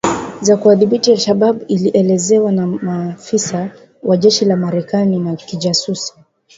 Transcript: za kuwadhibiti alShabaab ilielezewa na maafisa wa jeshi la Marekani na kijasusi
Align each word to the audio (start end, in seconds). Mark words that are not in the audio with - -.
za 0.41 0.57
kuwadhibiti 0.57 1.11
alShabaab 1.11 1.61
ilielezewa 1.67 2.51
na 2.51 2.67
maafisa 2.67 3.71
wa 4.03 4.17
jeshi 4.17 4.45
la 4.45 4.57
Marekani 4.57 5.19
na 5.19 5.35
kijasusi 5.35 6.13